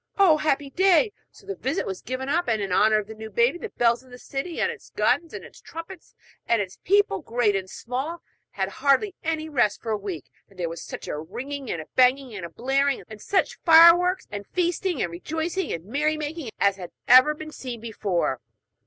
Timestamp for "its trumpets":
5.45-6.15